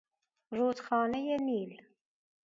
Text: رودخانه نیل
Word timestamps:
رودخانه 0.51 1.37
نیل 1.37 1.81